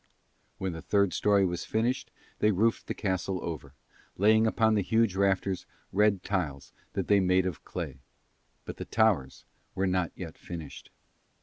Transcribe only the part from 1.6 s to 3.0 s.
finished they roofed the